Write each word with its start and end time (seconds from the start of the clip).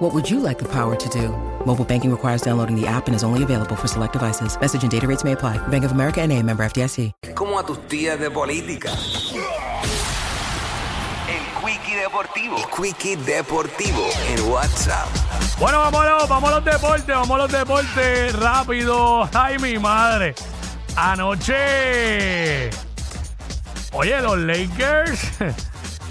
What 0.00 0.14
would 0.14 0.30
you 0.30 0.40
like 0.40 0.58
the 0.58 0.64
power 0.64 0.96
to 0.96 1.08
do? 1.10 1.28
Mobile 1.66 1.84
banking 1.84 2.10
requires 2.10 2.40
downloading 2.40 2.74
the 2.74 2.86
app 2.86 3.06
and 3.06 3.14
is 3.14 3.22
only 3.22 3.42
available 3.42 3.76
for 3.76 3.86
select 3.86 4.14
devices. 4.14 4.58
Message 4.58 4.82
and 4.82 4.90
data 4.90 5.06
rates 5.06 5.24
may 5.24 5.32
apply. 5.32 5.58
Bank 5.68 5.84
of 5.84 5.92
America 5.92 6.22
and 6.22 6.32
a 6.32 6.42
member 6.42 6.64
FDIC. 6.64 7.12
Como 7.34 7.58
a 7.58 7.62
tus 7.66 7.76
tías 7.86 8.18
de 8.18 8.30
política. 8.30 8.88
El 11.28 11.44
Quickie 11.60 11.96
Deportivo. 11.96 12.56
El 12.56 12.64
Quickie 12.70 13.16
Deportivo 13.16 14.08
en 14.26 14.40
WhatsApp. 14.48 15.06
Bueno, 15.58 15.80
vámonos, 15.80 16.26
vamos 16.30 16.50
a 16.50 16.54
los 16.54 16.64
deportes, 16.64 17.06
vamos 17.06 17.30
a 17.32 17.36
los 17.36 17.52
deportes 17.52 18.32
rápido. 18.40 19.28
Ay, 19.34 19.58
mi 19.58 19.78
madre. 19.78 20.34
Anoche. 20.96 22.70
Oye, 23.92 24.18
los 24.22 24.38
Lakers 24.38 25.20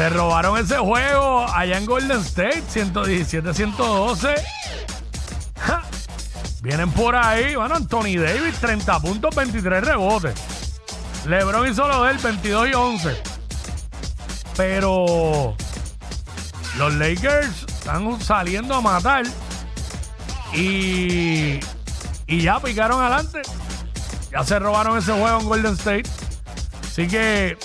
se 0.00 0.08
robaron 0.08 0.56
ese 0.56 0.78
juego 0.78 1.46
allá 1.54 1.76
en 1.76 1.84
Golden 1.84 2.20
State, 2.20 2.62
117-112. 2.72 4.34
Ja. 5.58 5.82
Vienen 6.62 6.90
por 6.92 7.14
ahí, 7.14 7.54
bueno, 7.54 7.74
Anthony 7.74 8.16
Davis, 8.16 8.54
30 8.62 8.98
puntos, 9.00 9.34
23 9.36 9.84
rebotes. 9.84 10.32
LeBron 11.26 11.70
hizo 11.70 11.86
lo 11.86 12.04
de 12.04 12.12
él, 12.12 12.16
22 12.16 12.68
y 12.70 12.72
11. 12.72 13.22
Pero 14.56 15.54
los 16.78 16.94
Lakers 16.94 17.64
están 17.68 18.18
saliendo 18.22 18.76
a 18.76 18.80
matar 18.80 19.26
y, 20.54 21.60
y 22.26 22.40
ya 22.40 22.58
picaron 22.58 23.02
adelante. 23.02 23.42
Ya 24.32 24.44
se 24.44 24.58
robaron 24.58 24.96
ese 24.96 25.12
juego 25.12 25.40
en 25.40 25.46
Golden 25.46 25.74
State. 25.74 26.08
Así 26.86 27.06
que 27.06 27.58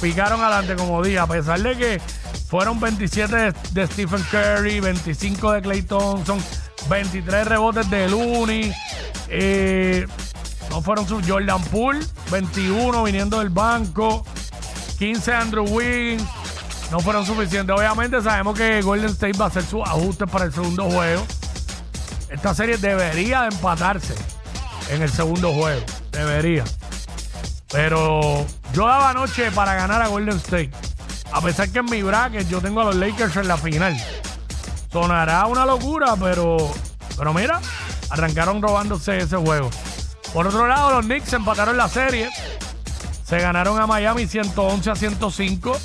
picaron 0.00 0.40
adelante, 0.42 0.76
como 0.76 1.02
dije, 1.02 1.18
a 1.18 1.26
pesar 1.26 1.60
de 1.60 1.76
que 1.76 2.00
fueron 2.48 2.80
27 2.80 3.36
de, 3.36 3.54
de 3.72 3.86
Stephen 3.86 4.22
Curry, 4.30 4.80
25 4.80 5.52
de 5.52 5.62
Clay 5.62 5.82
Thompson, 5.82 6.42
23 6.88 7.46
rebotes 7.46 7.88
de 7.90 8.08
Looney. 8.08 8.72
eh, 9.28 10.06
no 10.70 10.80
fueron 10.82 11.06
sus 11.06 11.26
Jordan 11.26 11.62
Poole, 11.64 12.00
21 12.30 13.02
viniendo 13.02 13.40
del 13.40 13.50
banco, 13.50 14.24
15 14.98 15.32
Andrew 15.32 15.64
Wiggins. 15.68 16.22
No 16.92 17.00
fueron 17.00 17.24
suficientes. 17.26 17.74
Obviamente 17.76 18.20
sabemos 18.22 18.56
que 18.56 18.80
Golden 18.82 19.10
State 19.10 19.36
va 19.38 19.46
a 19.46 19.48
hacer 19.48 19.64
sus 19.64 19.82
ajustes 19.82 20.28
para 20.30 20.44
el 20.44 20.52
segundo 20.52 20.90
juego. 20.90 21.24
Esta 22.28 22.54
serie 22.54 22.76
debería 22.78 23.42
de 23.42 23.48
empatarse 23.48 24.14
en 24.90 25.02
el 25.02 25.10
segundo 25.10 25.52
juego. 25.52 25.82
Debería. 26.12 26.64
Pero 27.72 28.44
yo 28.72 28.86
daba 28.86 29.10
anoche 29.10 29.50
para 29.52 29.74
ganar 29.74 30.02
a 30.02 30.08
Golden 30.08 30.36
State. 30.36 30.70
A 31.32 31.40
pesar 31.40 31.68
que 31.70 31.78
en 31.78 31.86
mi 31.86 32.02
bracket 32.02 32.48
yo 32.48 32.60
tengo 32.60 32.80
a 32.80 32.84
los 32.84 32.96
Lakers 32.96 33.36
en 33.36 33.48
la 33.48 33.56
final. 33.56 33.96
Sonará 34.92 35.46
una 35.46 35.64
locura, 35.64 36.14
pero, 36.18 36.56
pero 37.16 37.32
mira, 37.32 37.60
arrancaron 38.10 38.60
robándose 38.60 39.18
ese 39.18 39.36
juego. 39.36 39.70
Por 40.32 40.46
otro 40.46 40.66
lado, 40.66 40.92
los 40.92 41.04
Knicks 41.04 41.32
empataron 41.32 41.76
la 41.76 41.88
serie. 41.88 42.28
Se 43.24 43.38
ganaron 43.38 43.80
a 43.80 43.86
Miami 43.86 44.26
111 44.26 44.90
a 44.90 44.94
105. 44.96 45.76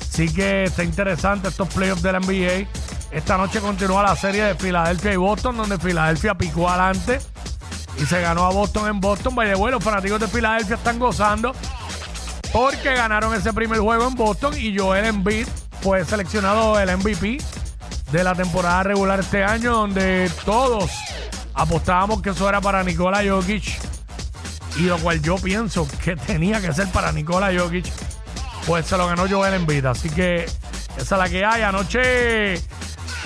Así 0.00 0.32
que 0.32 0.64
está 0.64 0.84
interesante 0.84 1.48
estos 1.48 1.68
playoffs 1.68 2.02
de 2.02 2.12
la 2.12 2.20
NBA. 2.20 2.68
Esta 3.10 3.36
noche 3.36 3.60
continúa 3.60 4.02
la 4.02 4.16
serie 4.16 4.44
de 4.44 4.54
Filadelfia 4.54 5.12
y 5.12 5.16
Boston, 5.16 5.56
donde 5.56 5.78
Filadelfia 5.78 6.34
picó 6.34 6.68
adelante 6.68 7.20
y 7.98 8.06
se 8.06 8.20
ganó 8.20 8.44
a 8.44 8.50
Boston 8.50 8.88
en 8.88 9.00
Boston. 9.00 9.34
Vaya, 9.34 9.56
bueno, 9.56 9.76
los 9.76 9.84
fanáticos 9.84 10.20
de 10.20 10.28
Filadelfia 10.28 10.76
están 10.76 10.98
gozando 10.98 11.54
porque 12.52 12.94
ganaron 12.94 13.34
ese 13.34 13.52
primer 13.52 13.80
juego 13.80 14.06
en 14.06 14.14
Boston 14.14 14.54
y 14.56 14.76
Joel 14.76 15.06
Embiid 15.06 15.46
fue 15.80 16.04
seleccionado 16.04 16.78
el 16.78 16.96
MVP 16.96 17.38
de 18.12 18.24
la 18.24 18.34
temporada 18.34 18.82
regular 18.82 19.20
este 19.20 19.42
año, 19.42 19.72
donde 19.72 20.30
todos 20.44 20.90
apostábamos 21.54 22.20
que 22.22 22.30
eso 22.30 22.48
era 22.48 22.60
para 22.60 22.84
Nikola 22.84 23.22
Jokic 23.26 23.64
y 24.76 24.82
lo 24.82 24.98
cual 24.98 25.20
yo 25.20 25.36
pienso 25.36 25.86
que 26.02 26.16
tenía 26.16 26.60
que 26.60 26.72
ser 26.72 26.88
para 26.88 27.12
Nikola 27.12 27.50
Jokic, 27.58 27.86
pues 28.66 28.86
se 28.86 28.96
lo 28.96 29.06
ganó 29.06 29.28
Joel 29.28 29.54
Embiid. 29.54 29.86
Así 29.86 30.08
que 30.10 30.44
esa 30.44 30.56
es 30.96 31.10
la 31.10 31.28
que 31.28 31.44
hay. 31.44 31.62
Anoche 31.62 32.54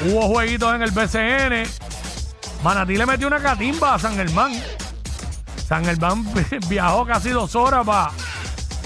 hubo 0.04 0.28
jueguitos 0.28 0.74
en 0.74 0.82
el 0.82 0.90
BCN. 0.90 1.70
Manatí 2.62 2.96
le 2.96 3.06
metió 3.06 3.26
una 3.26 3.40
catimba 3.40 3.94
a 3.94 3.98
San 3.98 4.14
Germán. 4.14 4.52
San 5.68 5.84
Germán 5.84 6.24
viajó 6.68 7.04
casi 7.04 7.30
dos 7.30 7.54
horas 7.54 7.84
para 7.84 8.10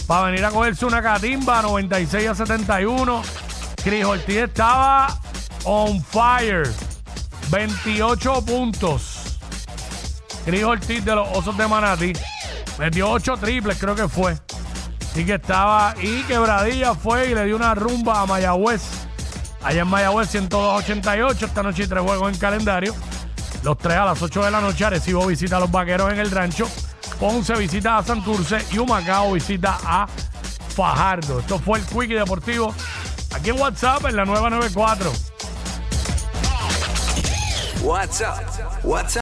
venir 0.07 0.45
a 0.45 0.51
cogerse 0.51 0.85
una 0.87 1.03
catimba, 1.03 1.63
96 1.63 2.29
a 2.29 2.35
71. 2.35 3.23
Chris 3.83 4.05
Ortiz 4.05 4.37
estaba 4.37 5.19
on 5.65 6.03
fire. 6.03 6.69
28 7.51 8.45
puntos. 8.45 9.39
Chris 10.45 10.65
Ortiz 10.65 11.05
de 11.05 11.15
los 11.15 11.29
Osos 11.37 11.57
de 11.57 11.67
Manatí. 11.67 12.13
Metió 12.79 13.11
8 13.11 13.37
triples, 13.37 13.79
creo 13.79 13.95
que 13.95 14.09
fue. 14.09 14.37
Así 15.11 15.25
que 15.25 15.35
estaba. 15.35 15.95
Y 16.01 16.23
Quebradilla 16.23 16.95
fue 16.95 17.31
y 17.31 17.35
le 17.35 17.45
dio 17.47 17.57
una 17.57 17.75
rumba 17.75 18.21
a 18.21 18.27
Mayagüez. 18.27 18.83
Allá 19.63 19.83
en 19.83 19.89
Mayagüez 19.89 20.35
102-88. 20.35 21.43
Esta 21.43 21.63
noche 21.63 21.83
hay 21.83 21.89
tres 21.89 22.03
juegos 22.03 22.33
en 22.33 22.39
calendario. 22.39 22.95
Los 23.63 23.77
tres 23.77 23.97
a 23.97 24.07
las 24.07 24.23
8 24.23 24.45
de 24.45 24.51
la 24.51 24.61
noche. 24.61 24.85
Arecibo 24.85 25.27
visita 25.27 25.57
a 25.57 25.61
los 25.61 25.71
vaqueros 25.71 26.13
en 26.13 26.21
el 26.21 26.31
rancho. 26.31 26.69
Ponce 27.21 27.55
visita 27.55 27.99
a 27.99 28.03
Santurce. 28.03 28.65
Y 28.73 28.79
Humacao 28.79 29.33
visita 29.33 29.79
a 29.85 30.09
Fajardo. 30.75 31.41
Esto 31.41 31.59
fue 31.59 31.79
el 31.79 31.85
Quickie 31.85 32.15
Deportivo. 32.15 32.75
Aquí 33.35 33.51
en 33.51 33.61
WhatsApp 33.61 34.07
en 34.07 34.17
la 34.17 34.25
nueva 34.25 34.49
94. 34.49 35.13
WhatsApp. 37.83 38.39
WhatsApp. 38.83 39.17